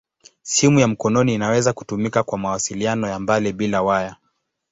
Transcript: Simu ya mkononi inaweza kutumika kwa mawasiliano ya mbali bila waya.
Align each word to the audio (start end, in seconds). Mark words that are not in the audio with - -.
Simu 0.41 0.79
ya 0.79 0.87
mkononi 0.87 1.33
inaweza 1.33 1.73
kutumika 1.73 2.23
kwa 2.23 2.37
mawasiliano 2.37 3.07
ya 3.07 3.19
mbali 3.19 3.53
bila 3.53 3.81
waya. 3.81 4.15